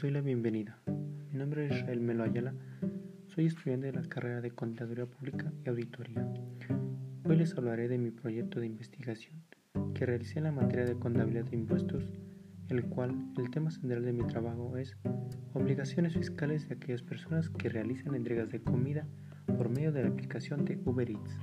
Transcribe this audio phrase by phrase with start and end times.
[0.00, 0.78] Les doy la bienvenida.
[1.30, 2.54] Mi nombre es Israel Melo Ayala.
[3.26, 6.26] Soy estudiante de la carrera de Contaduría Pública y Auditoría.
[7.24, 9.42] Hoy les hablaré de mi proyecto de investigación
[9.92, 12.14] que realicé en la materia de contabilidad de impuestos,
[12.70, 14.96] el cual el tema central de mi trabajo es
[15.52, 19.06] obligaciones fiscales de aquellas personas que realizan entregas de comida
[19.48, 21.38] por medio de la aplicación de Uber Eats.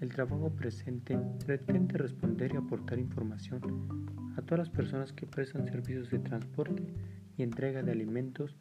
[0.00, 3.60] El trabajo presente pretende responder y aportar información
[4.36, 6.86] a todas las personas que prestan servicios de transporte
[7.36, 8.56] y entrega de alimentos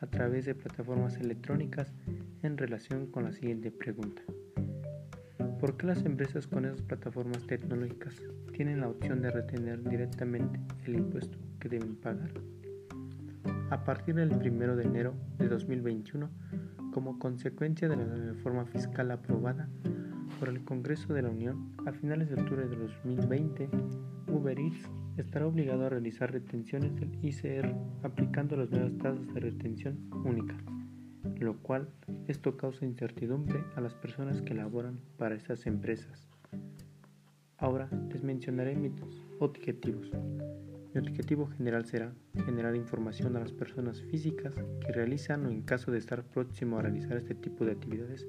[0.00, 1.92] a través de plataformas electrónicas
[2.42, 4.22] en relación con la siguiente pregunta.
[5.58, 8.14] ¿Por qué las empresas con esas plataformas tecnológicas
[8.52, 12.30] tienen la opción de retener directamente el impuesto que deben pagar?
[13.70, 16.30] A partir del 1 de enero de 2021,
[16.92, 19.68] como consecuencia de la reforma fiscal aprobada,
[20.44, 23.66] por el Congreso de la Unión, a finales de octubre de 2020,
[24.30, 29.96] Uber Eats estará obligado a realizar retenciones del ICR aplicando las nuevas tasas de retención
[30.12, 30.58] únicas,
[31.40, 31.88] lo cual
[32.28, 36.28] esto causa incertidumbre a las personas que laboran para estas empresas.
[37.56, 38.92] Ahora les mencionaré mis
[39.38, 40.10] objetivos.
[40.92, 42.12] Mi objetivo general será
[42.44, 46.82] generar información a las personas físicas que realizan o en caso de estar próximo a
[46.82, 48.26] realizar este tipo de actividades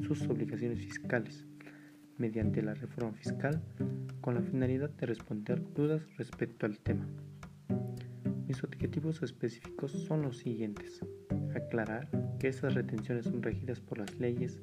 [0.00, 1.46] sus obligaciones fiscales
[2.18, 3.62] mediante la reforma fiscal
[4.20, 7.06] con la finalidad de responder dudas respecto al tema.
[8.46, 11.00] Mis objetivos específicos son los siguientes.
[11.54, 14.60] Aclarar que estas retenciones son regidas por las leyes,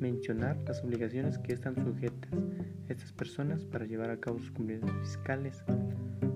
[0.00, 2.30] mencionar las obligaciones que están sujetas
[2.88, 5.64] estas personas para llevar a cabo sus cumplimientos fiscales.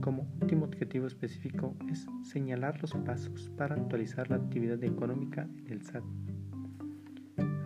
[0.00, 5.82] Como último objetivo específico es señalar los pasos para actualizar la actividad económica en el
[5.82, 6.04] SAT.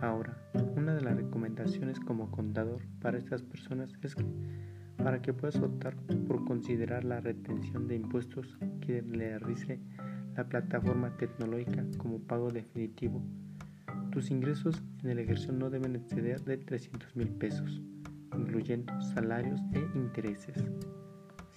[0.01, 0.37] Ahora,
[0.75, 4.25] una de las recomendaciones como contador para estas personas es que
[4.97, 5.95] para que puedas optar
[6.27, 9.79] por considerar la retención de impuestos que le realice
[10.35, 13.21] la plataforma tecnológica como pago definitivo,
[14.11, 17.81] tus ingresos en el ejercicio no deben exceder de 300 mil pesos,
[18.37, 20.63] incluyendo salarios e intereses.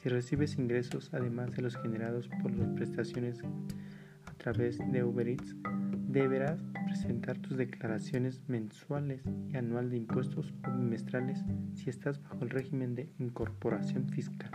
[0.02, 3.42] Si recibes ingresos además de los generados por las prestaciones
[4.38, 5.54] través de Uber Eats,
[6.08, 11.44] deberás presentar tus declaraciones mensuales y anual de impuestos o bimestrales
[11.74, 14.50] si estás bajo el régimen de incorporación fiscal.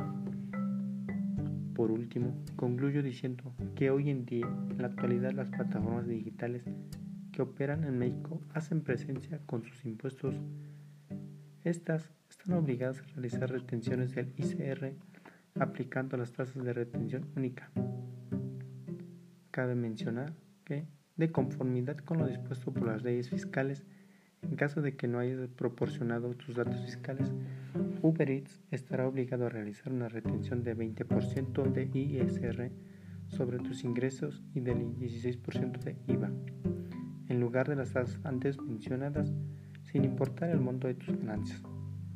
[1.75, 6.63] Por último, concluyo diciendo que hoy en día, en la actualidad, las plataformas digitales
[7.31, 10.35] que operan en México hacen presencia con sus impuestos.
[11.63, 14.93] Estas están obligadas a realizar retenciones del ICR
[15.59, 17.69] aplicando las tasas de retención única.
[19.53, 20.33] Cabe mencionar
[20.65, 23.85] que de conformidad con lo dispuesto por las leyes fiscales.
[24.41, 27.31] En caso de que no hayas proporcionado tus datos fiscales,
[28.01, 32.71] Uber Eats estará obligado a realizar una retención de 20% de ISR
[33.27, 36.31] sobre tus ingresos y del 16% de IVA,
[37.27, 39.31] en lugar de las tasas antes mencionadas,
[39.83, 41.61] sin importar el monto de tus ganancias.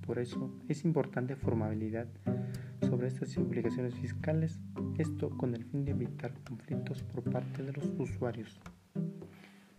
[0.01, 2.07] Por eso es importante formabilidad
[2.97, 4.59] sobre estas obligaciones fiscales,
[4.97, 8.59] esto con el fin de evitar conflictos por parte de los usuarios.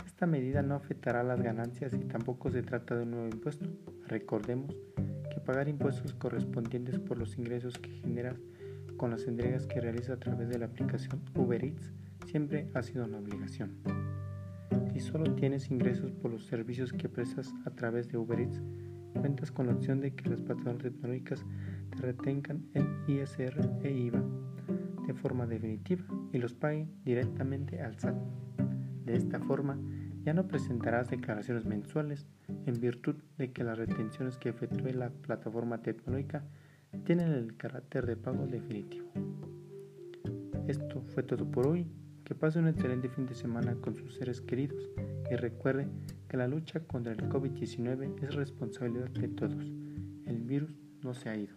[0.07, 3.67] Esta medida no afectará las ganancias y tampoco se trata de un nuevo impuesto.
[4.07, 4.73] Recordemos
[5.35, 8.37] que pagar impuestos correspondientes por los ingresos que generas
[8.97, 11.93] con las entregas que realizas a través de la aplicación Uber Eats
[12.25, 13.79] siempre ha sido una obligación.
[14.93, 18.63] Si solo tienes ingresos por los servicios que prestas a través de Uber Eats,
[19.15, 21.45] cuentas con la opción de que las plataformas tecnológicas
[21.91, 24.23] te retengan el ISR e IVA
[25.07, 28.17] de forma definitiva y los paguen directamente al SAT.
[29.05, 29.79] De esta forma,
[30.25, 32.27] ya no presentarás declaraciones mensuales
[32.67, 36.45] en virtud de que las retenciones que efectúe la plataforma tecnológica
[37.05, 39.09] tienen el carácter de pago definitivo.
[40.67, 41.87] Esto fue todo por hoy.
[42.29, 44.91] Que pase un excelente fin de semana con sus seres queridos
[45.31, 45.89] y recuerde
[46.29, 49.65] que la lucha contra el COVID-19 es responsabilidad de todos.
[50.27, 51.57] El virus no se ha ido.